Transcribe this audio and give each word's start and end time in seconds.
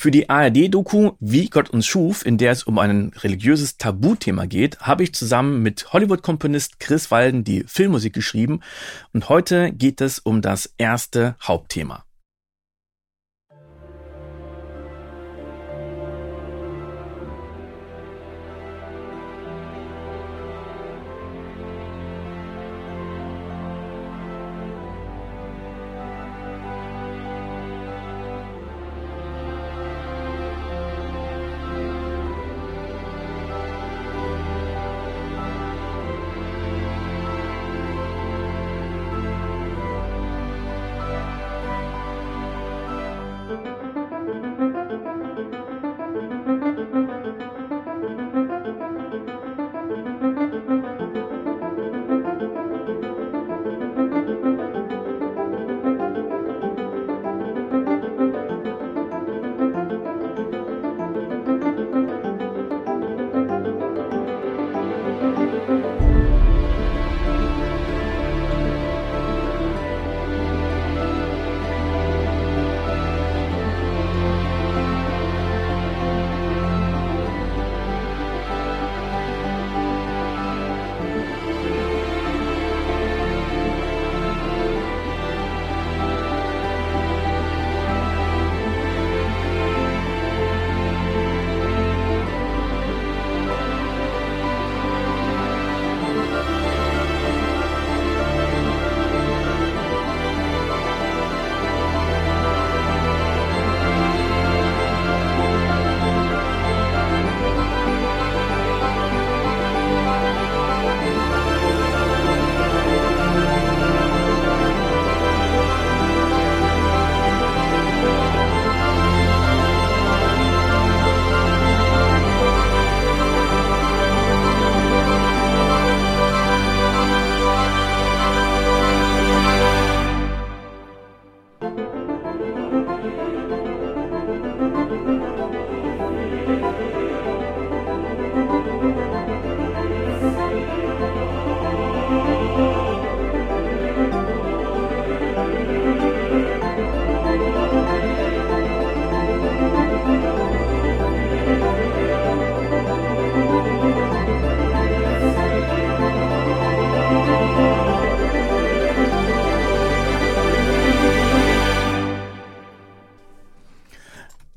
Für 0.00 0.10
die 0.10 0.30
ARD-Doku 0.30 1.10
Wie 1.20 1.50
Gott 1.50 1.68
uns 1.68 1.86
schuf, 1.86 2.24
in 2.24 2.38
der 2.38 2.52
es 2.52 2.62
um 2.62 2.78
ein 2.78 3.12
religiöses 3.16 3.76
Tabuthema 3.76 4.46
geht, 4.46 4.80
habe 4.80 5.02
ich 5.02 5.12
zusammen 5.12 5.62
mit 5.62 5.92
Hollywood-Komponist 5.92 6.80
Chris 6.80 7.10
Walden 7.10 7.44
die 7.44 7.64
Filmmusik 7.66 8.14
geschrieben 8.14 8.60
und 9.12 9.28
heute 9.28 9.72
geht 9.72 10.00
es 10.00 10.18
um 10.18 10.40
das 10.40 10.72
erste 10.78 11.36
Hauptthema. 11.42 12.06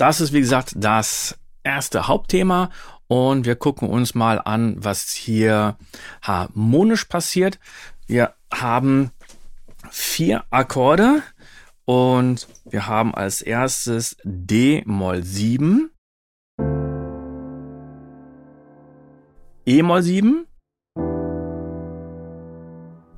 Das 0.04 0.20
ist, 0.20 0.34
wie 0.34 0.42
gesagt, 0.42 0.74
das 0.76 1.40
erste 1.64 2.10
Hauptthema. 2.10 2.72
Und 3.08 3.46
wir 3.46 3.56
gucken 3.56 3.88
uns 3.88 4.16
mal 4.16 4.38
an, 4.38 4.76
was 4.84 5.12
hier 5.12 5.78
harmonisch 6.22 7.06
passiert. 7.06 7.58
Wir 8.06 8.34
haben 8.54 9.12
vier 9.90 10.44
Akkorde. 10.50 11.24
Und 11.86 12.50
wir 12.66 12.88
haben 12.88 13.16
als 13.16 13.42
erstes 13.42 14.18
D 14.26 14.84
Moll 14.86 15.24
7, 15.24 15.90
E 19.66 19.82
Moll 19.84 20.04
7, 20.04 20.46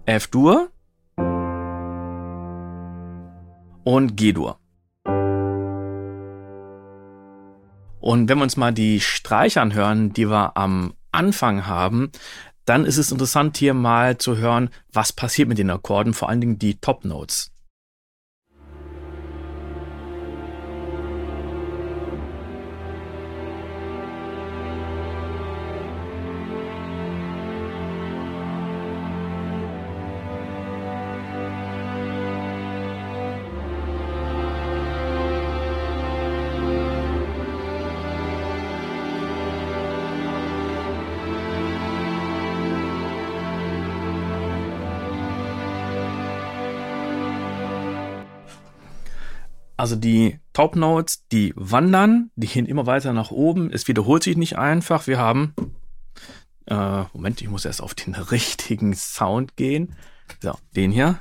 F 0.05 0.27
Dur 0.27 0.69
und 3.83 4.15
G 4.15 4.33
Dur. 4.33 4.59
Und 8.05 8.29
wenn 8.29 8.37
wir 8.37 8.43
uns 8.43 8.55
mal 8.55 8.71
die 8.71 8.99
Streiche 8.99 9.61
anhören, 9.61 10.13
die 10.13 10.29
wir 10.29 10.55
am 10.57 10.93
Anfang 11.11 11.65
haben, 11.65 12.11
dann 12.63 12.85
ist 12.85 12.97
es 12.97 13.11
interessant 13.11 13.57
hier 13.57 13.73
mal 13.73 14.19
zu 14.19 14.37
hören, 14.37 14.69
was 14.93 15.11
passiert 15.11 15.49
mit 15.49 15.57
den 15.57 15.71
Akkorden, 15.71 16.13
vor 16.13 16.29
allen 16.29 16.39
Dingen 16.39 16.59
die 16.59 16.75
Top 16.75 17.03
Notes. 17.03 17.51
Also 49.85 49.97
die 49.97 50.39
Top 50.51 50.75
Notes, 50.75 51.27
die 51.27 51.53
wandern, 51.55 52.31
die 52.35 52.47
gehen 52.47 52.65
immer 52.65 52.87
weiter 52.87 53.13
nach 53.13 53.29
oben. 53.29 53.69
Es 53.71 53.87
wiederholt 53.87 54.23
sich 54.23 54.35
nicht 54.35 54.57
einfach. 54.57 55.05
Wir 55.05 55.19
haben, 55.19 55.53
äh, 56.65 57.03
Moment, 57.13 57.39
ich 57.43 57.49
muss 57.49 57.65
erst 57.65 57.83
auf 57.83 57.93
den 57.93 58.15
richtigen 58.31 58.95
Sound 58.95 59.55
gehen. 59.57 59.95
So, 60.41 60.57
den 60.75 60.89
hier. 60.89 61.19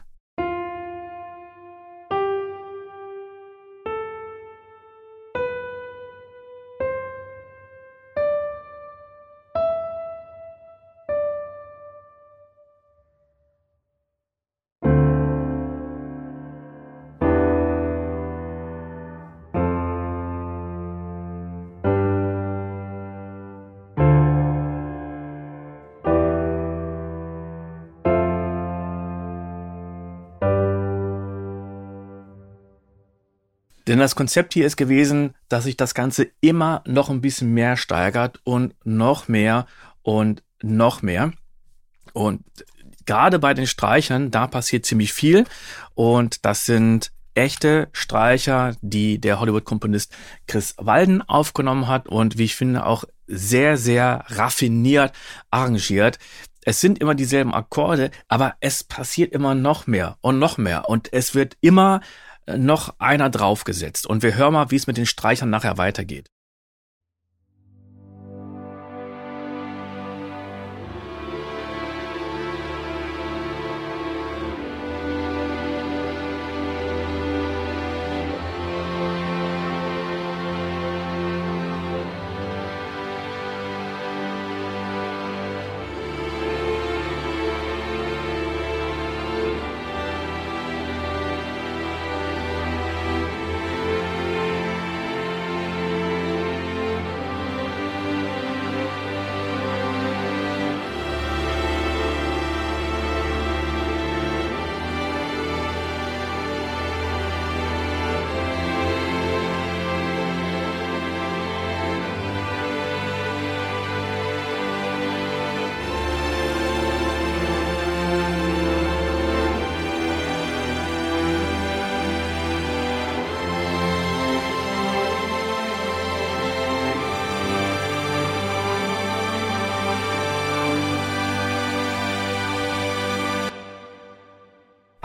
Denn 33.87 33.99
das 33.99 34.17
Konzept 34.17 34.55
hier 34.55 34.67
ist 34.67 34.77
gewesen, 34.77 35.35
dass 35.49 35.65
sich 35.65 35.77
das 35.77 35.95
Ganze 35.95 36.29
immer 36.41 36.83
noch 36.87 37.11
ein 37.11 37.21
bisschen 37.21 37.53
mehr 37.53 37.77
steigert 37.77 38.41
und 38.45 38.75
noch 38.85 39.29
mehr 39.29 39.67
und 40.03 40.43
noch 40.63 41.03
mehr. 41.03 41.33
Und 42.13 42.43
gerade 43.05 43.39
bei 43.39 43.53
den 43.55 43.67
Streichern, 43.67 44.31
da 44.31 44.47
passiert 44.47 44.87
ziemlich 44.87 45.13
viel. 45.13 45.45
Und 45.95 46.45
das 46.45 46.65
sind 46.65 47.13
echte 47.35 47.89
Streicher, 47.93 48.77
die 48.81 49.21
der 49.21 49.41
Hollywood-Komponist 49.41 50.15
Chris 50.47 50.75
Walden 50.79 51.21
aufgenommen 51.23 51.89
hat 51.89 52.09
und 52.09 52.39
wie 52.39 52.45
ich 52.45 52.55
finde 52.55 52.87
auch 52.87 53.05
sehr, 53.27 53.77
sehr 53.77 54.25
raffiniert 54.29 55.13
arrangiert. 55.51 56.19
Es 56.65 56.81
sind 56.81 56.99
immer 57.01 57.15
dieselben 57.15 57.53
Akkorde, 57.53 58.11
aber 58.29 58.55
es 58.61 58.85
passiert 58.85 59.33
immer 59.33 59.55
noch 59.55 59.87
mehr 59.87 60.17
und 60.21 60.39
noch 60.39 60.57
mehr 60.57 60.89
und 60.89 61.13
es 61.13 61.35
wird 61.35 61.57
immer 61.61 62.01
noch 62.47 62.95
einer 62.99 63.31
draufgesetzt. 63.31 64.07
Und 64.07 64.23
wir 64.23 64.35
hören 64.35 64.53
mal, 64.53 64.71
wie 64.71 64.77
es 64.77 64.87
mit 64.87 64.97
den 64.97 65.07
Streichern 65.07 65.51
nachher 65.51 65.79
weitergeht. 65.79 66.31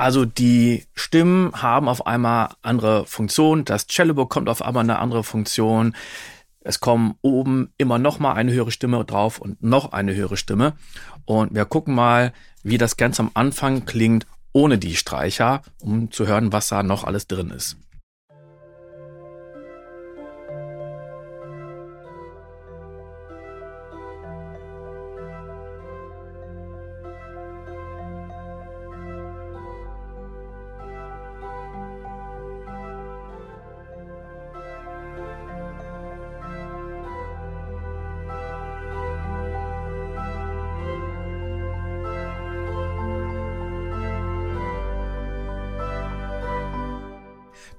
Also 0.10 0.26
die 0.26 0.88
Stimmen 0.96 1.52
haben 1.54 1.88
auf 1.88 2.08
einmal 2.08 2.50
andere 2.64 3.06
Funktionen. 3.06 3.64
Das 3.64 3.86
Cello 3.86 4.16
bekommt 4.16 4.50
auf 4.50 4.64
einmal 4.64 4.84
eine 4.84 4.98
andere 4.98 5.24
Funktion. 5.24 5.96
Es 6.62 6.80
kommen 6.80 7.14
oben 7.22 7.72
immer 7.78 8.00
noch 8.00 8.18
mal 8.18 8.34
eine 8.34 8.52
höhere 8.52 8.72
Stimme 8.72 9.06
drauf 9.06 9.38
und 9.38 9.62
noch 9.62 9.92
eine 9.92 10.16
höhere 10.16 10.36
Stimme. 10.36 10.74
Und 11.26 11.54
wir 11.54 11.66
gucken 11.66 11.94
mal, 11.94 12.34
wie 12.64 12.80
das 12.80 12.98
Ganze 12.98 13.22
am 13.22 13.30
Anfang 13.36 13.86
klingt 13.86 14.26
ohne 14.52 14.80
die 14.80 14.96
Streicher, 14.96 15.62
um 15.80 16.10
zu 16.10 16.26
hören, 16.26 16.52
was 16.52 16.70
da 16.70 16.82
noch 16.82 17.04
alles 17.04 17.28
drin 17.28 17.52
ist. 17.52 17.78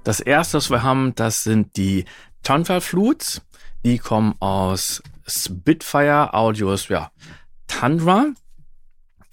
Das 0.03 0.19
erste, 0.19 0.57
was 0.57 0.71
wir 0.71 0.81
haben, 0.81 1.13
das 1.15 1.43
sind 1.43 1.77
die 1.77 2.05
Tonfall 2.43 2.81
Flutes. 2.81 3.41
Die 3.85 3.99
kommen 3.99 4.35
aus 4.39 5.03
Spitfire 5.27 6.33
Audios, 6.33 6.87
ja, 6.87 7.11
Tundra. 7.67 8.27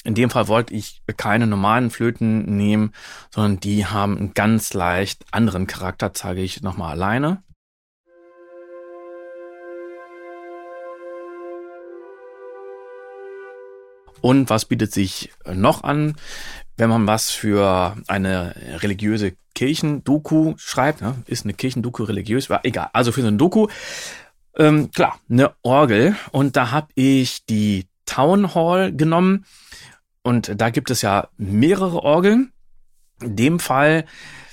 In 0.04 0.14
dem 0.14 0.30
Fall 0.30 0.48
wollte 0.48 0.74
ich 0.74 1.02
keine 1.16 1.46
normalen 1.46 1.90
Flöten 1.90 2.56
nehmen, 2.56 2.92
sondern 3.30 3.60
die 3.60 3.86
haben 3.86 4.16
einen 4.16 4.34
ganz 4.34 4.72
leicht 4.74 5.24
anderen 5.32 5.66
Charakter, 5.66 6.14
zeige 6.14 6.40
ich 6.42 6.62
nochmal 6.62 6.92
alleine. 6.92 7.42
Und 14.20 14.50
was 14.50 14.64
bietet 14.64 14.92
sich 14.92 15.30
noch 15.46 15.84
an? 15.84 16.14
wenn 16.78 16.88
man 16.88 17.06
was 17.06 17.30
für 17.30 17.96
eine 18.06 18.54
religiöse 18.80 19.34
Kirchendoku 19.54 20.54
schreibt, 20.56 21.02
ne, 21.02 21.16
ist 21.26 21.44
eine 21.44 21.52
Kirchendoku 21.52 22.04
religiös, 22.04 22.48
war 22.48 22.64
egal, 22.64 22.88
also 22.92 23.12
für 23.12 23.20
so 23.20 23.26
ein 23.26 23.36
Doku, 23.36 23.66
ähm, 24.56 24.90
klar, 24.92 25.18
eine 25.28 25.52
Orgel. 25.62 26.16
Und 26.30 26.56
da 26.56 26.70
habe 26.70 26.88
ich 26.94 27.44
die 27.46 27.86
Town 28.06 28.54
Hall 28.54 28.92
genommen 28.92 29.44
und 30.22 30.52
da 30.56 30.70
gibt 30.70 30.90
es 30.90 31.02
ja 31.02 31.28
mehrere 31.36 32.02
Orgeln. 32.02 32.52
In 33.20 33.34
dem 33.34 33.58
Fall 33.58 34.04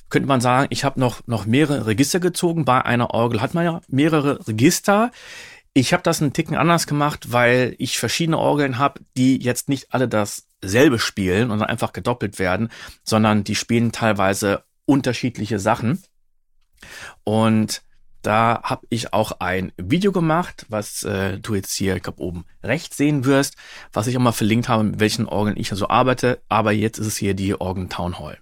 könnte 0.09 0.27
man 0.27 0.41
sagen, 0.41 0.67
ich 0.71 0.83
habe 0.83 1.00
noch, 1.00 1.21
noch 1.27 1.45
mehrere 1.45 1.85
Register 1.85 2.19
gezogen. 2.19 2.65
Bei 2.65 2.83
einer 2.83 3.12
Orgel 3.12 3.41
hat 3.41 3.53
man 3.53 3.65
ja 3.65 3.81
mehrere 3.88 4.47
Register. 4.47 5.12
Ich 5.77 5.92
habe 5.92 6.04
das 6.04 6.22
einen 6.22 6.31
Ticken 6.31 6.56
anders 6.56 6.88
gemacht, 6.88 7.33
weil 7.33 7.75
ich 7.80 8.00
verschiedene 8.00 8.38
Orgeln 8.38 8.77
habe, 8.77 9.01
die 9.18 9.44
jetzt 9.44 9.68
nicht 9.68 9.94
alle 9.94 10.07
dasselbe 10.07 11.00
spielen 11.00 11.51
und 11.51 11.60
dann 11.60 11.68
einfach 11.68 11.92
gedoppelt 11.92 12.39
werden, 12.39 12.69
sondern 13.04 13.44
die 13.44 13.56
spielen 13.56 13.92
teilweise 13.92 14.63
unterschiedliche 14.86 15.60
Sachen. 15.60 16.01
Und 17.25 17.81
da 18.22 18.62
habe 18.63 18.88
ich 18.89 19.12
auch 19.12 19.33
ein 19.39 19.74
Video 19.75 20.13
gemacht, 20.13 20.66
was 20.69 21.04
äh, 21.04 21.39
du 21.39 21.56
jetzt 21.56 21.75
hier, 21.75 21.98
ich 21.98 22.04
glaube, 22.04 22.22
oben 22.22 22.45
rechts 22.63 22.95
sehen 22.95 23.25
wirst, 23.25 23.57
was 23.92 24.07
ich 24.07 24.16
auch 24.16 24.22
mal 24.22 24.31
verlinkt 24.31 24.69
habe, 24.69 24.86
mit 24.86 25.01
welchen 25.01 25.27
Orgeln 25.27 25.57
ich 25.57 25.72
also 25.72 25.89
arbeite. 25.89 26.42
Aber 26.48 26.72
jetzt 26.72 27.00
ist 27.00 27.07
es 27.07 27.18
hier 27.18 27.33
die 27.33 27.54
Organ 27.60 27.89
Town 27.89 28.18
Hall. 28.18 28.38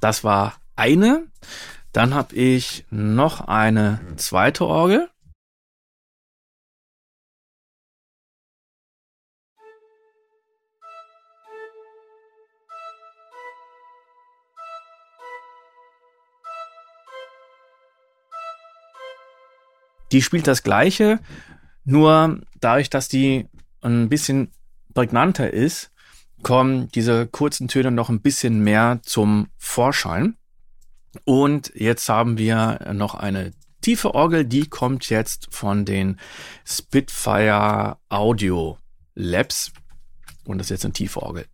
Das 0.00 0.24
war 0.24 0.54
eine. 0.76 1.26
Dann 1.92 2.14
habe 2.14 2.34
ich 2.36 2.84
noch 2.90 3.40
eine 3.48 4.00
zweite 4.16 4.66
Orgel. 4.66 5.10
Die 20.12 20.22
spielt 20.22 20.46
das 20.46 20.62
gleiche, 20.62 21.20
nur 21.84 22.40
dadurch, 22.60 22.88
dass 22.88 23.08
die 23.08 23.46
ein 23.82 24.08
bisschen 24.08 24.50
prägnanter 24.94 25.52
ist, 25.52 25.92
kommen 26.42 26.88
diese 26.88 27.26
kurzen 27.26 27.68
Töne 27.68 27.90
noch 27.90 28.08
ein 28.08 28.20
bisschen 28.20 28.60
mehr 28.60 29.00
zum 29.02 29.48
Vorschein. 29.56 30.36
Und 31.24 31.72
jetzt 31.74 32.08
haben 32.08 32.38
wir 32.38 32.92
noch 32.92 33.14
eine 33.14 33.52
tiefe 33.80 34.14
Orgel, 34.14 34.44
die 34.44 34.68
kommt 34.68 35.08
jetzt 35.08 35.48
von 35.50 35.84
den 35.84 36.18
Spitfire 36.64 37.96
Audio 38.08 38.78
Labs. 39.14 39.72
Und 40.44 40.58
das 40.58 40.66
ist 40.66 40.70
jetzt 40.70 40.84
eine 40.84 40.92
tiefe 40.92 41.22
Orgel. 41.22 41.46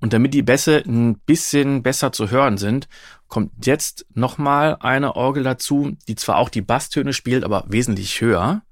Und 0.00 0.14
damit 0.14 0.32
die 0.32 0.42
Bässe 0.42 0.82
ein 0.86 1.18
bisschen 1.20 1.82
besser 1.82 2.10
zu 2.10 2.30
hören 2.30 2.56
sind, 2.56 2.88
kommt 3.28 3.66
jetzt 3.66 4.06
nochmal 4.14 4.76
eine 4.80 5.14
Orgel 5.14 5.44
dazu, 5.44 5.96
die 6.08 6.16
zwar 6.16 6.38
auch 6.38 6.48
die 6.48 6.62
Basstöne 6.62 7.12
spielt, 7.12 7.44
aber 7.44 7.64
wesentlich 7.68 8.20
höher. 8.20 8.62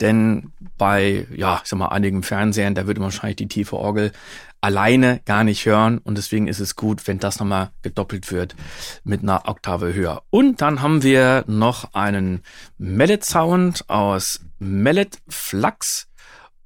denn 0.00 0.52
bei, 0.78 1.26
ja, 1.34 1.60
ich 1.62 1.68
sag 1.68 1.78
mal, 1.78 1.88
einigen 1.88 2.22
Fernsehern, 2.22 2.74
da 2.74 2.86
würde 2.86 3.00
man 3.00 3.06
wahrscheinlich 3.06 3.36
die 3.36 3.48
tiefe 3.48 3.76
Orgel 3.76 4.12
alleine 4.60 5.20
gar 5.24 5.44
nicht 5.44 5.64
hören 5.66 5.98
und 5.98 6.18
deswegen 6.18 6.48
ist 6.48 6.60
es 6.60 6.76
gut, 6.76 7.06
wenn 7.06 7.18
das 7.18 7.38
nochmal 7.38 7.70
gedoppelt 7.82 8.32
wird 8.32 8.56
mit 9.04 9.22
einer 9.22 9.48
Oktave 9.48 9.94
höher. 9.94 10.22
Und 10.30 10.60
dann 10.60 10.82
haben 10.82 11.02
wir 11.02 11.44
noch 11.46 11.94
einen 11.94 12.42
Mallet 12.78 13.24
Sound 13.24 13.88
aus 13.88 14.40
Mallet 14.58 15.18
Flux 15.28 16.08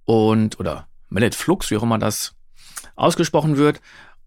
und 0.04 0.58
oder 0.58 0.88
Mallet 1.08 1.34
Flux, 1.34 1.70
wie 1.70 1.76
auch 1.76 1.82
immer 1.82 1.98
das 1.98 2.34
ausgesprochen 2.96 3.56
wird. 3.56 3.80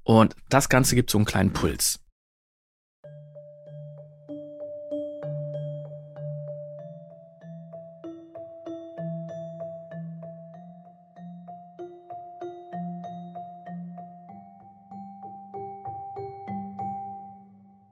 Und 0.03 0.35
das 0.49 0.69
Ganze 0.69 0.95
gibt 0.95 1.09
so 1.09 1.17
einen 1.17 1.25
kleinen 1.25 1.53
Puls. 1.53 2.02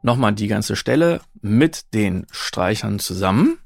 Nochmal 0.02 0.34
die 0.34 0.48
ganze 0.48 0.76
Stelle 0.76 1.22
mit 1.42 1.94
den 1.94 2.26
Streichern 2.32 3.00
zusammen. 3.00 3.60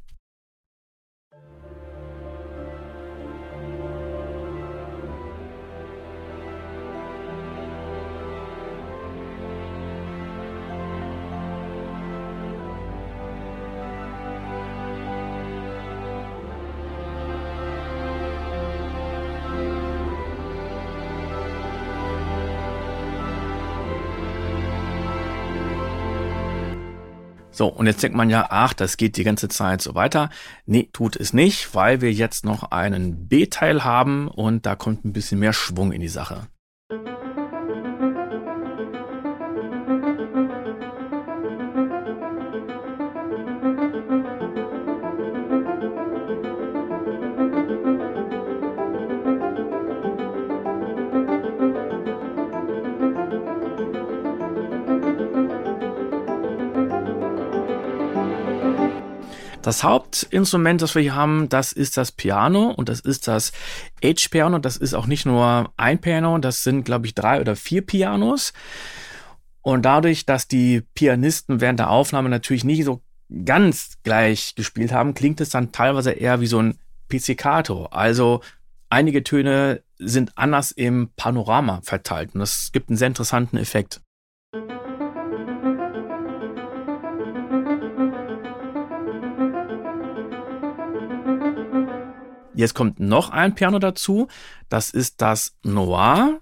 So, 27.55 27.67
und 27.67 27.87
jetzt 27.87 28.03
denkt 28.03 28.17
man 28.17 28.29
ja, 28.29 28.47
ach, 28.49 28.73
das 28.73 28.97
geht 28.97 29.15
die 29.15 29.23
ganze 29.23 29.47
Zeit 29.47 29.81
so 29.81 29.95
weiter. 29.95 30.29
Nee, 30.65 30.89
tut 30.91 31.15
es 31.15 31.31
nicht, 31.31 31.73
weil 31.73 32.01
wir 32.01 32.11
jetzt 32.11 32.43
noch 32.43 32.71
einen 32.71 33.29
B-Teil 33.29 33.85
haben 33.85 34.27
und 34.27 34.65
da 34.65 34.75
kommt 34.75 35.05
ein 35.05 35.13
bisschen 35.13 35.39
mehr 35.39 35.53
Schwung 35.53 35.93
in 35.93 36.01
die 36.01 36.09
Sache. 36.09 36.47
Das 59.65 59.83
Hauptinstrument, 59.83 60.83
das 60.83 60.93
wir 60.93 61.01
hier 61.01 61.15
haben, 61.15 61.49
das 61.49 61.71
ist 61.71 61.97
das 61.97 62.11
Piano 62.11 62.69
und 62.69 62.87
das 62.87 62.99
ist 62.99 63.27
das 63.27 63.51
H-Piano. 64.03 64.59
Das 64.59 64.77
ist 64.77 64.93
auch 64.93 65.07
nicht 65.07 65.25
nur 65.25 65.73
ein 65.75 65.99
Piano, 65.99 66.37
das 66.37 66.61
sind, 66.61 66.83
glaube 66.83 67.07
ich, 67.07 67.15
drei 67.15 67.41
oder 67.41 67.55
vier 67.55 67.83
Pianos. 67.83 68.53
Und 69.63 69.81
dadurch, 69.81 70.27
dass 70.27 70.47
die 70.47 70.81
Pianisten 70.93 71.61
während 71.61 71.79
der 71.79 71.89
Aufnahme 71.89 72.29
natürlich 72.29 72.63
nicht 72.63 72.83
so 72.83 73.01
ganz 73.43 73.97
gleich 74.03 74.53
gespielt 74.53 74.91
haben, 74.91 75.15
klingt 75.15 75.41
es 75.41 75.49
dann 75.49 75.71
teilweise 75.71 76.11
eher 76.11 76.41
wie 76.41 76.47
so 76.47 76.59
ein 76.59 76.77
Pizzicato. 77.07 77.87
Also 77.87 78.41
einige 78.91 79.23
Töne 79.23 79.81
sind 79.97 80.37
anders 80.37 80.69
im 80.69 81.09
Panorama 81.15 81.81
verteilt 81.81 82.35
und 82.35 82.39
das 82.41 82.69
gibt 82.71 82.89
einen 82.89 82.97
sehr 82.97 83.07
interessanten 83.07 83.57
Effekt. 83.57 83.99
Jetzt 92.55 92.73
kommt 92.73 92.99
noch 92.99 93.31
ein 93.31 93.53
Piano 93.53 93.79
dazu. 93.79 94.27
Das 94.69 94.89
ist 94.89 95.21
das 95.21 95.55
Noir. 95.63 96.39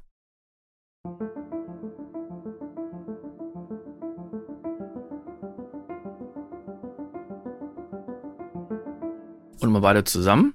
Und 9.60 9.72
mal 9.72 9.79
beide 9.79 10.03
zusammen. 10.03 10.53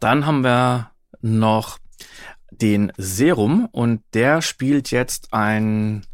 Dann 0.00 0.26
haben 0.26 0.42
wir 0.42 0.90
noch 1.20 1.78
den 2.50 2.92
Serum 2.96 3.68
und 3.70 4.02
der 4.14 4.42
spielt 4.42 4.90
jetzt 4.90 5.32
ein 5.32 6.06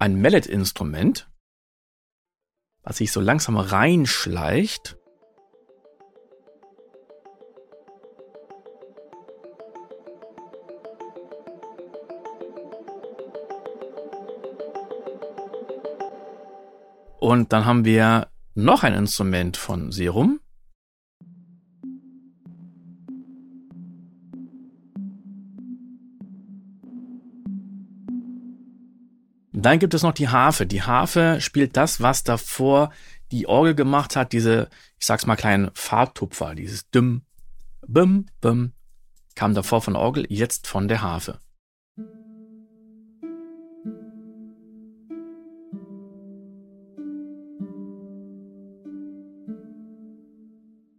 ein 0.00 0.20
Mallet-Instrument, 0.20 1.30
was 2.82 2.96
sich 2.96 3.12
so 3.12 3.20
langsam 3.20 3.56
reinschleicht. 3.58 4.96
Und 17.20 17.52
dann 17.52 17.66
haben 17.66 17.84
wir 17.84 18.28
noch 18.54 18.82
ein 18.82 18.94
Instrument 18.94 19.58
von 19.58 19.92
Serum. 19.92 20.39
Dann 29.60 29.78
gibt 29.78 29.92
es 29.92 30.02
noch 30.02 30.14
die 30.14 30.28
Harfe. 30.28 30.64
Die 30.64 30.82
Harfe 30.82 31.38
spielt 31.40 31.76
das, 31.76 32.00
was 32.00 32.24
davor 32.24 32.90
die 33.30 33.46
Orgel 33.46 33.74
gemacht 33.74 34.16
hat, 34.16 34.32
diese, 34.32 34.70
ich 34.98 35.06
sag's 35.06 35.26
mal, 35.26 35.36
kleinen 35.36 35.70
Farbtupfer, 35.74 36.54
dieses 36.54 36.88
Düm, 36.90 37.22
Bim, 37.86 38.26
Bim, 38.40 38.72
kam 39.34 39.54
davor 39.54 39.82
von 39.82 39.94
der 39.94 40.02
Orgel, 40.02 40.26
jetzt 40.30 40.66
von 40.66 40.88
der 40.88 41.02
Harfe. 41.02 41.40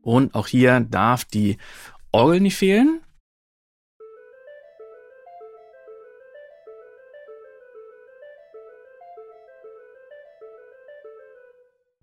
Und 0.03 0.35
auch 0.35 0.47
hier 0.47 0.79
darf 0.81 1.25
die 1.25 1.57
Orgel 2.11 2.39
nicht 2.39 2.57
fehlen. 2.57 3.01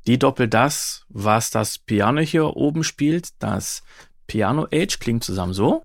Die 0.08 0.18
doppelt 0.18 0.54
das, 0.54 1.04
was 1.10 1.50
das 1.50 1.76
Piano 1.76 2.22
hier 2.22 2.56
oben 2.56 2.82
spielt. 2.82 3.28
Das 3.42 3.82
Piano 4.26 4.66
Age 4.72 4.98
klingt 5.00 5.22
zusammen 5.22 5.52
so. 5.52 5.82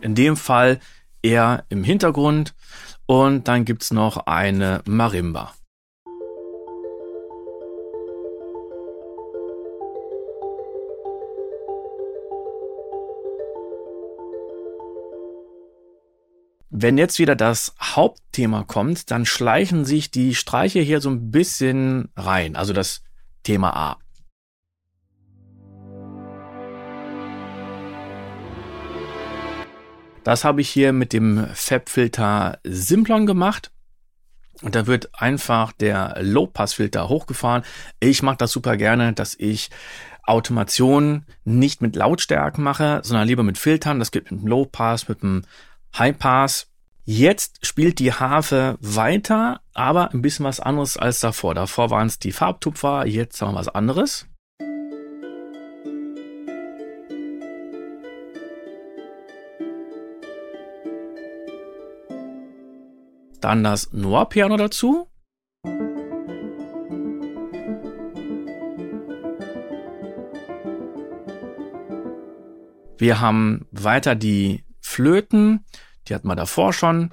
In 0.00 0.14
dem 0.14 0.38
Fall 0.38 0.80
eher 1.20 1.66
im 1.68 1.84
Hintergrund. 1.84 2.54
Und 3.04 3.48
dann 3.48 3.66
gibt's 3.66 3.90
noch 3.90 4.26
eine 4.26 4.80
Marimba. 4.86 5.55
Wenn 16.78 16.98
jetzt 16.98 17.18
wieder 17.18 17.34
das 17.36 17.74
Hauptthema 17.80 18.62
kommt, 18.64 19.10
dann 19.10 19.24
schleichen 19.24 19.86
sich 19.86 20.10
die 20.10 20.34
Streiche 20.34 20.80
hier 20.80 21.00
so 21.00 21.08
ein 21.08 21.30
bisschen 21.30 22.10
rein, 22.16 22.54
also 22.54 22.74
das 22.74 23.02
Thema 23.44 23.74
A. 23.74 23.98
Das 30.22 30.44
habe 30.44 30.60
ich 30.60 30.68
hier 30.68 30.92
mit 30.92 31.14
dem 31.14 31.46
Fab-Filter 31.54 32.58
Simplon 32.62 33.24
gemacht. 33.24 33.70
Und 34.60 34.74
da 34.74 34.86
wird 34.86 35.08
einfach 35.14 35.72
der 35.72 36.18
Low-Pass-Filter 36.20 37.08
hochgefahren. 37.08 37.62
Ich 38.00 38.22
mache 38.22 38.36
das 38.36 38.52
super 38.52 38.76
gerne, 38.76 39.14
dass 39.14 39.34
ich 39.38 39.70
Automation 40.24 41.24
nicht 41.44 41.80
mit 41.80 41.96
Lautstärken 41.96 42.62
mache, 42.62 43.00
sondern 43.02 43.28
lieber 43.28 43.44
mit 43.44 43.56
Filtern. 43.56 43.98
Das 43.98 44.10
geht 44.10 44.30
mit 44.30 44.42
dem 44.42 44.46
Low-Pass, 44.46 45.08
mit 45.08 45.22
dem 45.22 45.42
High 45.98 46.18
Pass. 46.18 46.70
Jetzt 47.04 47.64
spielt 47.64 48.00
die 48.00 48.12
Harfe 48.12 48.76
weiter, 48.80 49.60
aber 49.72 50.12
ein 50.12 50.20
bisschen 50.20 50.44
was 50.44 50.60
anderes 50.60 50.98
als 50.98 51.20
davor. 51.20 51.54
Davor 51.54 51.88
waren 51.88 52.06
es 52.06 52.18
die 52.18 52.32
Farbtupfer, 52.32 53.06
jetzt 53.06 53.40
haben 53.40 53.54
wir 53.54 53.60
was 53.60 53.68
anderes. 53.68 54.26
Dann 63.40 63.64
das 63.64 63.92
Noir-Piano 63.92 64.56
dazu. 64.58 65.08
Wir 72.98 73.20
haben 73.20 73.66
weiter 73.70 74.14
die 74.14 74.64
Flöten 74.80 75.64
die 76.08 76.14
hatten 76.14 76.28
wir 76.28 76.36
davor 76.36 76.72
schon. 76.72 77.10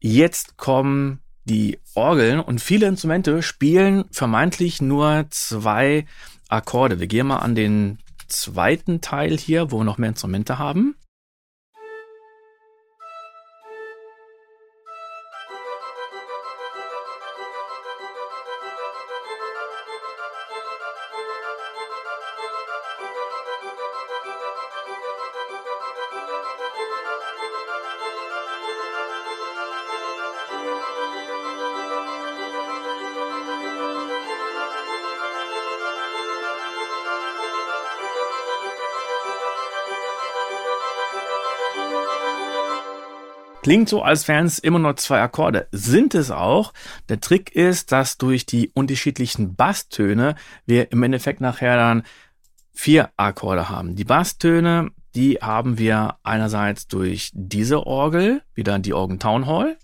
Jetzt 0.00 0.56
kommen 0.56 1.20
die 1.44 1.78
Orgeln 1.94 2.40
und 2.40 2.60
viele 2.60 2.86
Instrumente 2.86 3.42
spielen 3.42 4.04
vermeintlich 4.10 4.82
nur 4.82 5.26
zwei 5.30 6.06
Akkorde. 6.48 7.00
Wir 7.00 7.06
gehen 7.06 7.28
mal 7.28 7.38
an 7.38 7.54
den 7.54 7.98
zweiten 8.28 9.00
Teil 9.00 9.36
hier, 9.38 9.70
wo 9.70 9.78
wir 9.78 9.84
noch 9.84 9.98
mehr 9.98 10.10
Instrumente 10.10 10.58
haben. 10.58 10.96
Klingt 43.66 43.88
so, 43.88 44.00
als 44.00 44.28
wären 44.28 44.46
es 44.46 44.60
immer 44.60 44.78
nur 44.78 44.94
zwei 44.94 45.20
Akkorde. 45.20 45.66
Sind 45.72 46.14
es 46.14 46.30
auch. 46.30 46.72
Der 47.08 47.18
Trick 47.18 47.50
ist, 47.50 47.90
dass 47.90 48.16
durch 48.16 48.46
die 48.46 48.70
unterschiedlichen 48.72 49.56
Basstöne 49.56 50.36
wir 50.66 50.92
im 50.92 51.02
Endeffekt 51.02 51.40
nachher 51.40 51.76
dann 51.76 52.04
vier 52.72 53.10
Akkorde 53.16 53.68
haben. 53.68 53.96
Die 53.96 54.04
Basstöne, 54.04 54.92
die 55.16 55.38
haben 55.38 55.78
wir 55.78 56.14
einerseits 56.22 56.86
durch 56.86 57.32
diese 57.34 57.84
Orgel, 57.88 58.40
wieder 58.54 58.78
die 58.78 58.94
Organ 58.94 59.18
Town 59.18 59.46
Hall. 59.46 59.76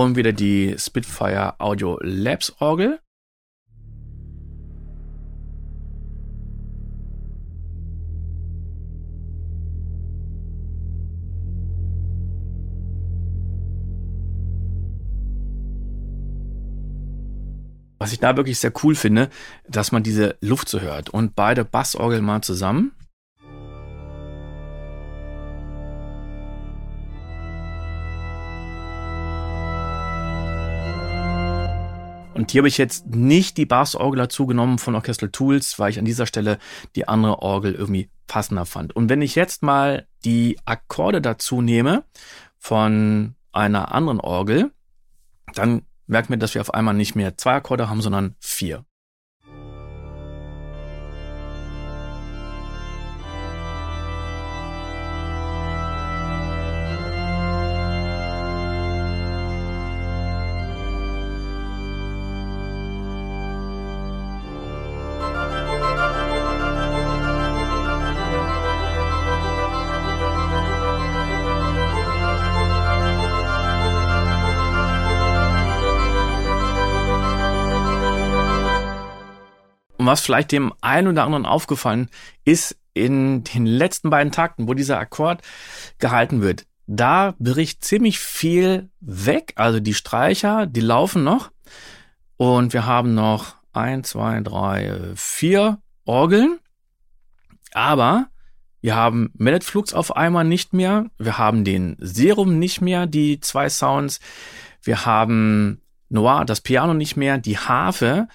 Und 0.00 0.16
wieder 0.16 0.32
die 0.32 0.76
Spitfire 0.78 1.60
Audio 1.60 1.98
Labs 2.00 2.54
Orgel. 2.58 3.00
Was 17.98 18.14
ich 18.14 18.20
da 18.20 18.38
wirklich 18.38 18.58
sehr 18.58 18.72
cool 18.82 18.94
finde, 18.94 19.28
dass 19.68 19.92
man 19.92 20.02
diese 20.02 20.38
Luft 20.40 20.70
so 20.70 20.80
hört 20.80 21.10
und 21.10 21.34
beide 21.34 21.66
Bassorgeln 21.66 22.24
mal 22.24 22.40
zusammen. 22.40 22.92
Hier 32.50 32.60
habe 32.60 32.68
ich 32.68 32.78
jetzt 32.78 33.06
nicht 33.06 33.56
die 33.56 33.66
Bassorgel 33.66 34.18
dazu 34.18 34.46
genommen 34.46 34.78
von 34.78 34.94
Orchestral 34.94 35.30
Tools, 35.30 35.78
weil 35.78 35.90
ich 35.90 35.98
an 35.98 36.04
dieser 36.04 36.26
Stelle 36.26 36.58
die 36.96 37.08
andere 37.08 37.40
Orgel 37.40 37.74
irgendwie 37.74 38.10
passender 38.26 38.66
fand. 38.66 38.94
Und 38.94 39.08
wenn 39.08 39.22
ich 39.22 39.34
jetzt 39.34 39.62
mal 39.62 40.06
die 40.24 40.58
Akkorde 40.64 41.20
dazu 41.20 41.62
nehme 41.62 42.04
von 42.58 43.34
einer 43.52 43.92
anderen 43.94 44.20
Orgel, 44.20 44.72
dann 45.54 45.82
merkt 46.06 46.30
man, 46.30 46.40
dass 46.40 46.54
wir 46.54 46.60
auf 46.60 46.74
einmal 46.74 46.94
nicht 46.94 47.14
mehr 47.14 47.36
zwei 47.36 47.54
Akkorde 47.54 47.88
haben, 47.88 48.02
sondern 48.02 48.36
vier. 48.40 48.84
Was 80.10 80.20
vielleicht 80.20 80.50
dem 80.50 80.72
einen 80.80 81.06
oder 81.06 81.22
anderen 81.24 81.46
aufgefallen 81.46 82.10
ist, 82.44 82.76
in 82.94 83.44
den 83.44 83.64
letzten 83.64 84.10
beiden 84.10 84.32
Takten, 84.32 84.66
wo 84.66 84.74
dieser 84.74 84.98
Akkord 84.98 85.40
gehalten 85.98 86.42
wird, 86.42 86.66
da 86.88 87.34
bricht 87.38 87.84
ziemlich 87.84 88.18
viel 88.18 88.90
weg. 88.98 89.52
Also 89.54 89.78
die 89.78 89.94
Streicher, 89.94 90.66
die 90.66 90.80
laufen 90.80 91.22
noch. 91.22 91.52
Und 92.36 92.72
wir 92.72 92.86
haben 92.86 93.14
noch 93.14 93.54
ein, 93.72 94.02
zwei, 94.02 94.40
drei, 94.40 94.98
vier 95.14 95.78
Orgeln. 96.04 96.58
Aber 97.72 98.26
wir 98.80 98.96
haben 98.96 99.30
Mellet 99.34 99.62
Flux 99.62 99.94
auf 99.94 100.16
einmal 100.16 100.44
nicht 100.44 100.72
mehr. 100.72 101.06
Wir 101.18 101.38
haben 101.38 101.64
den 101.64 101.96
Serum 102.00 102.58
nicht 102.58 102.80
mehr, 102.80 103.06
die 103.06 103.38
zwei 103.38 103.68
Sounds. 103.68 104.18
Wir 104.82 105.06
haben 105.06 105.80
Noir, 106.08 106.44
das 106.44 106.60
Piano 106.60 106.94
nicht 106.94 107.16
mehr, 107.16 107.38
die 107.38 107.58
Harfe. 107.58 108.26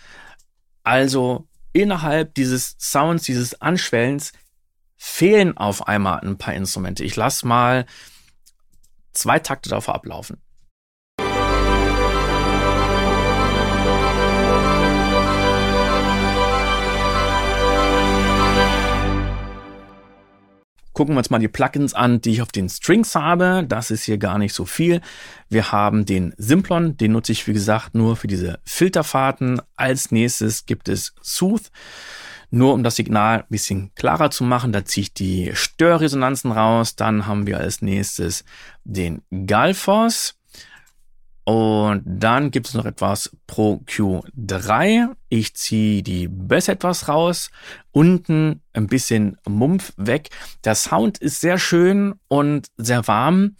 Also 0.85 1.45
innerhalb 1.75 2.33
dieses 2.35 2.77
Sounds, 2.79 3.23
dieses 3.23 3.61
Anschwellens 3.61 4.31
fehlen 4.95 5.57
auf 5.57 5.87
einmal 5.87 6.21
ein 6.21 6.37
paar 6.37 6.53
Instrumente. 6.53 7.03
Ich 7.03 7.17
lasse 7.17 7.45
mal 7.45 7.85
zwei 9.11 9.39
Takte 9.39 9.69
dafür 9.69 9.93
ablaufen. 9.95 10.41
Gucken 20.95 21.13
wir 21.13 21.17
uns 21.17 21.29
mal 21.29 21.39
die 21.39 21.49
Plugins 21.49 21.93
an, 21.93 22.21
die 22.21 22.31
ich 22.31 22.41
auf 22.41 22.53
den 22.53 22.69
Strings 22.69 23.15
habe. 23.15 23.65
Das 23.67 23.91
ist 23.91 24.05
hier 24.05 24.17
gar 24.17 24.37
nicht 24.37 24.53
so 24.53 24.63
viel. 24.63 25.01
Wir 25.49 25.73
haben 25.73 26.05
den 26.05 26.33
Simplon, 26.37 26.95
den 26.95 27.11
nutze 27.11 27.33
ich 27.33 27.45
wie 27.47 27.53
gesagt 27.53 27.95
nur 27.95 28.15
für 28.15 28.27
diese 28.27 28.59
Filterfahrten. 28.63 29.61
Als 29.75 30.11
nächstes 30.11 30.65
gibt 30.65 30.87
es 30.87 31.13
Sooth. 31.21 31.69
Nur 32.49 32.73
um 32.73 32.81
das 32.81 32.95
Signal 32.95 33.39
ein 33.39 33.45
bisschen 33.49 33.93
klarer 33.95 34.31
zu 34.31 34.45
machen, 34.45 34.71
da 34.71 34.85
ziehe 34.85 35.01
ich 35.01 35.13
die 35.13 35.51
Störresonanzen 35.53 36.53
raus. 36.53 36.95
Dann 36.95 37.27
haben 37.27 37.45
wir 37.45 37.59
als 37.59 37.81
nächstes 37.81 38.45
den 38.85 39.21
Galfos. 39.45 40.35
Und 41.45 42.01
dann 42.05 42.49
gibt 42.49 42.67
es 42.67 42.73
noch 42.73 42.85
etwas 42.85 43.37
Pro 43.45 43.83
Q3. 43.85 45.15
Ich 45.29 45.55
ziehe 45.55 46.01
die 46.01 46.27
Bass 46.27 46.67
etwas 46.67 47.07
raus. 47.07 47.51
Unten 47.91 48.61
ein 48.73 48.87
bisschen 48.87 49.37
Mumpf 49.47 49.93
weg. 49.95 50.29
Der 50.63 50.73
Sound 50.73 51.19
ist 51.19 51.41
sehr 51.41 51.59
schön 51.59 52.15
und 52.27 52.71
sehr 52.77 53.07
warm. 53.07 53.57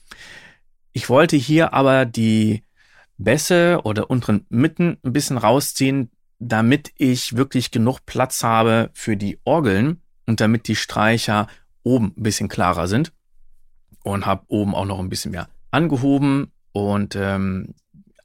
Ich 0.94 1.10
wollte 1.10 1.38
hier 1.38 1.74
aber 1.74 2.06
die 2.06 2.64
Bässe 3.18 3.82
oder 3.84 4.10
unteren 4.10 4.48
Mitten 4.50 4.98
ein 5.04 5.14
bisschen 5.14 5.38
rausziehen, 5.38 6.10
damit 6.40 6.92
ich 6.98 7.38
wirklich 7.38 7.70
genug 7.70 8.00
Platz 8.08 8.44
habe 8.44 8.90
für 8.94 9.16
die 9.16 9.38
Orgeln 9.44 10.02
und 10.26 10.42
damit 10.42 10.68
die 10.68 10.76
Streicher 10.76 11.46
oben 11.84 12.16
ein 12.18 12.24
bisschen 12.24 12.50
klarer 12.50 12.88
sind. 12.88 13.14
Und 14.02 14.26
habe 14.26 14.46
oben 14.48 14.74
auch 14.74 14.86
noch 14.86 15.00
ein 15.00 15.10
bisschen 15.10 15.32
mehr 15.32 15.50
angehoben 15.70 16.52
und 16.76 17.16
ähm, 17.16 17.74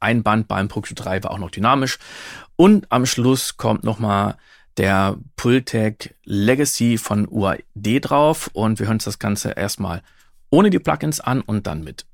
ein 0.01 0.23
Band 0.23 0.49
beim 0.49 0.67
Proxy 0.67 0.93
3 0.93 1.23
war 1.23 1.31
auch 1.31 1.37
noch 1.37 1.51
dynamisch. 1.51 1.99
Und 2.57 2.85
am 2.91 3.05
Schluss 3.05 3.55
kommt 3.55 3.85
nochmal 3.85 4.35
der 4.75 5.17
Pultec 5.37 6.15
Legacy 6.25 6.97
von 6.97 7.29
UAD 7.29 7.63
drauf 8.01 8.49
und 8.51 8.79
wir 8.79 8.87
hören 8.87 8.97
uns 8.97 9.05
das 9.05 9.19
Ganze 9.19 9.51
erstmal 9.51 10.01
ohne 10.49 10.69
die 10.69 10.79
Plugins 10.79 11.21
an 11.21 11.39
und 11.39 11.65
dann 11.65 11.81
mit. 11.85 12.05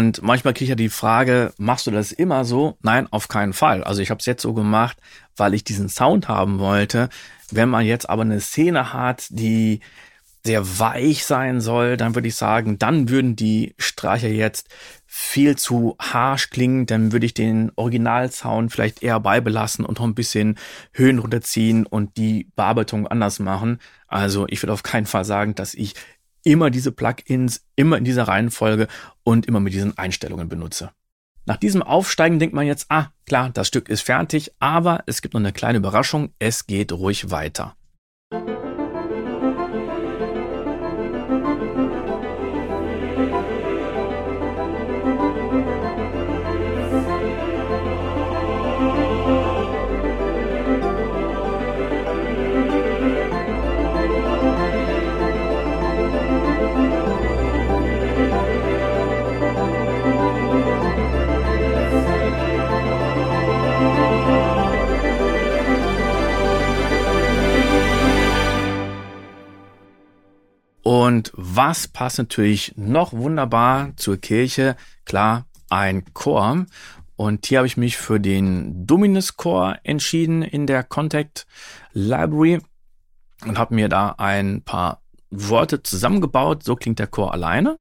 Und 0.00 0.22
manchmal 0.22 0.54
kriege 0.54 0.64
ich 0.64 0.70
ja 0.70 0.76
die 0.76 0.88
Frage, 0.88 1.52
machst 1.58 1.86
du 1.86 1.90
das 1.90 2.10
immer 2.10 2.46
so? 2.46 2.78
Nein, 2.80 3.06
auf 3.10 3.28
keinen 3.28 3.52
Fall. 3.52 3.84
Also 3.84 4.00
ich 4.00 4.08
habe 4.08 4.18
es 4.18 4.24
jetzt 4.24 4.40
so 4.40 4.54
gemacht, 4.54 4.96
weil 5.36 5.52
ich 5.52 5.62
diesen 5.62 5.90
Sound 5.90 6.26
haben 6.26 6.58
wollte. 6.58 7.10
Wenn 7.50 7.68
man 7.68 7.84
jetzt 7.84 8.08
aber 8.08 8.22
eine 8.22 8.40
Szene 8.40 8.94
hat, 8.94 9.26
die 9.28 9.80
sehr 10.42 10.78
weich 10.78 11.26
sein 11.26 11.60
soll, 11.60 11.98
dann 11.98 12.14
würde 12.14 12.28
ich 12.28 12.34
sagen, 12.36 12.78
dann 12.78 13.10
würden 13.10 13.36
die 13.36 13.74
Streicher 13.76 14.28
jetzt 14.28 14.70
viel 15.04 15.56
zu 15.56 15.96
harsh 15.98 16.48
klingen, 16.48 16.86
dann 16.86 17.12
würde 17.12 17.26
ich 17.26 17.34
den 17.34 17.70
Originalsound 17.76 18.72
vielleicht 18.72 19.02
eher 19.02 19.20
beibelassen 19.20 19.84
und 19.84 19.98
noch 19.98 20.06
ein 20.06 20.14
bisschen 20.14 20.56
Höhen 20.94 21.18
runterziehen 21.18 21.84
und 21.84 22.16
die 22.16 22.48
Bearbeitung 22.56 23.06
anders 23.06 23.38
machen. 23.38 23.80
Also 24.06 24.46
ich 24.48 24.62
würde 24.62 24.72
auf 24.72 24.82
keinen 24.82 25.04
Fall 25.04 25.26
sagen, 25.26 25.54
dass 25.54 25.74
ich 25.74 25.92
immer 26.44 26.70
diese 26.70 26.92
Plugins, 26.92 27.64
immer 27.76 27.98
in 27.98 28.04
dieser 28.04 28.28
Reihenfolge 28.28 28.88
und 29.24 29.46
immer 29.46 29.60
mit 29.60 29.72
diesen 29.72 29.96
Einstellungen 29.98 30.48
benutze. 30.48 30.90
Nach 31.46 31.56
diesem 31.56 31.82
Aufsteigen 31.82 32.38
denkt 32.38 32.54
man 32.54 32.66
jetzt, 32.66 32.86
ah, 32.90 33.08
klar, 33.26 33.50
das 33.50 33.68
Stück 33.68 33.88
ist 33.88 34.02
fertig, 34.02 34.52
aber 34.58 35.02
es 35.06 35.22
gibt 35.22 35.34
noch 35.34 35.40
eine 35.40 35.52
kleine 35.52 35.78
Überraschung, 35.78 36.32
es 36.38 36.66
geht 36.66 36.92
ruhig 36.92 37.30
weiter. 37.30 37.74
Und 71.10 71.32
was 71.34 71.88
passt 71.88 72.18
natürlich 72.18 72.72
noch 72.76 73.12
wunderbar 73.12 73.96
zur 73.96 74.16
Kirche? 74.16 74.76
Klar, 75.04 75.46
ein 75.68 76.04
Chor. 76.14 76.66
Und 77.16 77.46
hier 77.46 77.58
habe 77.58 77.66
ich 77.66 77.76
mich 77.76 77.96
für 77.96 78.20
den 78.20 78.86
Dominus 78.86 79.36
Chor 79.36 79.76
entschieden 79.82 80.42
in 80.42 80.68
der 80.68 80.84
Contact 80.84 81.48
Library 81.92 82.60
und 83.44 83.58
habe 83.58 83.74
mir 83.74 83.88
da 83.88 84.14
ein 84.18 84.62
paar 84.62 85.02
Worte 85.32 85.82
zusammengebaut. 85.82 86.62
So 86.62 86.76
klingt 86.76 87.00
der 87.00 87.08
Chor 87.08 87.32
alleine. 87.34 87.76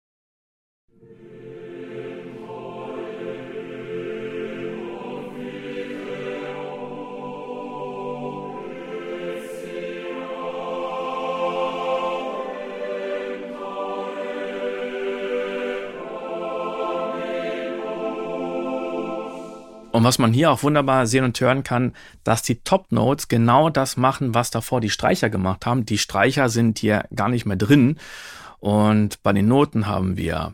Und 20.00 20.06
was 20.06 20.18
man 20.18 20.32
hier 20.32 20.50
auch 20.50 20.64
wunderbar 20.64 21.08
sehen 21.08 21.26
und 21.26 21.42
hören 21.42 21.62
kann, 21.62 21.94
dass 22.24 22.42
die 22.42 22.62
Top 22.62 22.94
Notes 22.94 23.28
genau 23.28 23.70
das 23.70 23.98
machen, 23.98 24.34
was 24.34 24.50
davor 24.50 24.80
die 24.80 24.90
Streicher 24.90 25.30
gemacht 25.30 25.66
haben. 25.66 25.86
Die 25.86 25.98
Streicher 25.98 26.48
sind 26.48 26.80
hier 26.80 27.04
gar 27.14 27.28
nicht 27.28 27.46
mehr 27.46 27.58
drin. 27.58 27.98
Und 28.60 29.22
bei 29.24 29.34
den 29.34 29.50
Noten 29.50 29.88
haben 29.88 30.16
wir 30.16 30.54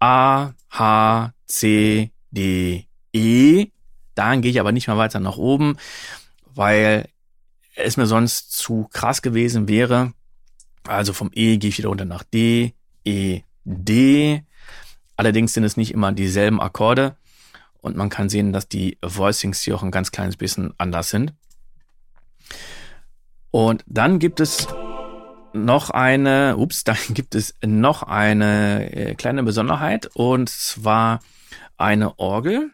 A, 0.00 0.52
H, 0.70 1.34
C, 1.44 2.12
D, 2.30 2.86
E. 3.12 3.66
Dann 4.14 4.40
gehe 4.40 4.52
ich 4.52 4.58
aber 4.58 4.72
nicht 4.72 4.86
mehr 4.86 4.96
weiter 4.96 5.20
nach 5.20 5.36
oben, 5.36 5.76
weil 6.46 7.10
es 7.74 7.98
mir 7.98 8.06
sonst 8.06 8.54
zu 8.54 8.88
krass 8.90 9.20
gewesen 9.20 9.68
wäre. 9.68 10.14
Also 10.86 11.12
vom 11.12 11.28
E 11.34 11.58
gehe 11.58 11.68
ich 11.68 11.76
wieder 11.76 11.90
runter 11.90 12.06
nach 12.06 12.22
D, 12.22 12.72
E, 13.04 13.42
D. 13.64 14.44
Allerdings 15.14 15.52
sind 15.52 15.64
es 15.64 15.76
nicht 15.76 15.92
immer 15.92 16.10
dieselben 16.12 16.58
Akkorde 16.58 17.18
und 17.80 17.96
man 17.96 18.10
kann 18.10 18.28
sehen, 18.28 18.52
dass 18.52 18.68
die 18.68 18.98
Voicings 19.02 19.60
hier 19.62 19.74
auch 19.76 19.82
ein 19.82 19.90
ganz 19.90 20.10
kleines 20.10 20.36
bisschen 20.36 20.74
anders 20.78 21.10
sind. 21.10 21.32
Und 23.50 23.84
dann 23.86 24.18
gibt 24.18 24.40
es 24.40 24.68
noch 25.52 25.90
eine, 25.90 26.56
ups, 26.56 26.84
dann 26.84 26.96
gibt 27.10 27.34
es 27.34 27.54
noch 27.64 28.02
eine 28.02 28.92
äh, 28.92 29.14
kleine 29.14 29.42
Besonderheit 29.42 30.10
und 30.14 30.48
zwar 30.48 31.20
eine 31.76 32.18
Orgel. 32.18 32.70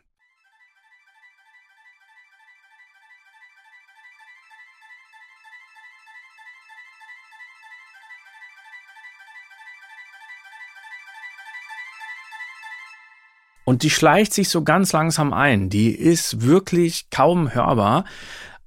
Und 13.75 13.83
die 13.83 13.91
schleicht 13.91 14.33
sich 14.33 14.51
so 14.51 14.63
ganz 14.63 14.93
langsam 14.93 15.33
ein. 15.33 15.69
Die 15.69 15.91
ist 15.91 16.43
wirklich 16.43 17.11
kaum 17.11 17.53
hörbar. 17.53 18.05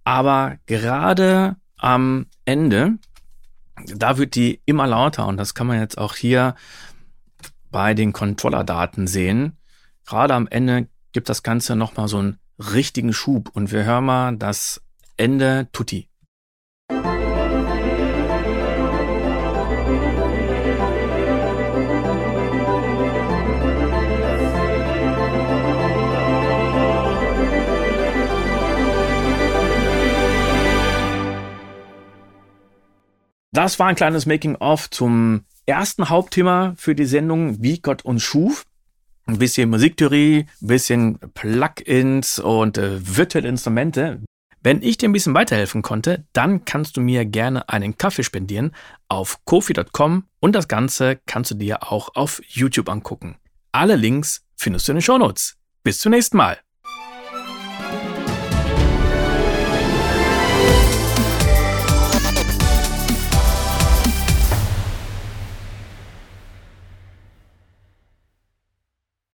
Aber 0.04 0.58
gerade 0.66 1.56
am 1.78 2.26
Ende, 2.44 2.98
da 3.86 4.18
wird 4.18 4.36
die 4.36 4.60
immer 4.66 4.86
lauter. 4.86 5.26
Und 5.26 5.38
das 5.38 5.54
kann 5.54 5.66
man 5.66 5.80
jetzt 5.80 5.98
auch 5.98 6.14
hier 6.14 6.56
bei 7.72 7.94
den 7.94 8.12
Controller-Daten 8.12 9.08
sehen. 9.08 9.56
Gerade 10.06 10.34
am 10.34 10.46
Ende 10.46 10.90
gibt 11.14 11.30
das 11.30 11.42
Ganze 11.42 11.78
nochmal 11.78 12.10
so 12.10 12.18
einen 12.18 12.38
richtigen 12.60 13.14
Schub. 13.14 13.48
Und 13.54 13.72
wir 13.72 13.86
hören 13.86 14.04
mal 14.04 14.36
das 14.36 14.82
Ende 15.16 15.70
Tutti. 15.72 16.10
Das 33.68 33.80
war 33.80 33.88
ein 33.88 33.96
kleines 33.96 34.26
Making-of 34.26 34.90
zum 34.92 35.44
ersten 35.66 36.08
Hauptthema 36.08 36.74
für 36.78 36.96
die 36.96 37.04
Sendung 37.04 37.62
Wie 37.62 37.80
Gott 37.80 38.06
uns 38.06 38.24
schuf. 38.24 38.64
Ein 39.26 39.40
bisschen 39.40 39.70
Musiktheorie, 39.70 40.46
ein 40.62 40.68
bisschen 40.68 41.20
Plugins 41.34 42.40
und 42.40 42.78
äh, 42.78 43.06
virtuelle 43.06 43.50
Instrumente. 43.50 44.22
Wenn 44.62 44.82
ich 44.82 44.96
dir 44.96 45.10
ein 45.10 45.12
bisschen 45.12 45.34
weiterhelfen 45.34 45.82
konnte, 45.82 46.24
dann 46.32 46.64
kannst 46.64 46.96
du 46.96 47.02
mir 47.02 47.26
gerne 47.26 47.68
einen 47.68 47.98
Kaffee 47.98 48.24
spendieren 48.24 48.72
auf 49.10 49.44
kofi.com 49.44 50.24
und 50.40 50.56
das 50.56 50.70
Ganze 50.70 51.20
kannst 51.26 51.52
du 51.52 51.56
dir 51.56 51.92
auch 51.92 52.16
auf 52.16 52.42
YouTube 52.48 52.88
angucken. 52.88 53.36
Alle 53.74 53.98
Links 53.98 54.46
findest 54.56 54.88
du 54.88 54.94
in 54.94 55.00
den 55.00 55.02
Shownotes. 55.02 55.58
Bis 55.84 56.00
zum 56.00 56.12
nächsten 56.12 56.38
Mal. 56.38 56.58